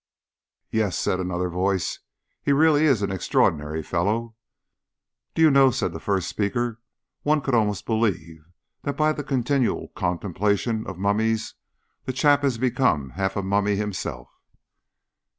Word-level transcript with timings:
"Yes," 0.71 0.97
said 0.97 1.19
another 1.19 1.47
voice, 1.47 1.99
"he 2.41 2.51
really 2.51 2.85
is 2.85 3.03
an 3.03 3.11
extraordinary 3.11 3.83
fellow." 3.83 4.33
"Do 5.35 5.43
you 5.43 5.51
know," 5.51 5.69
said 5.69 5.93
the 5.93 5.99
first 5.99 6.27
speaker, 6.27 6.81
"one 7.21 7.39
could 7.39 7.53
almost 7.53 7.85
believe 7.85 8.43
that 8.81 8.97
by 8.97 9.13
the 9.13 9.23
continual 9.23 9.89
contemplation 9.89 10.87
of 10.87 10.97
mummies 10.97 11.53
the 12.05 12.13
chap 12.13 12.41
has 12.41 12.57
become 12.57 13.11
half 13.11 13.35
a 13.35 13.43
mummy 13.43 13.75
himself?" 13.75 14.27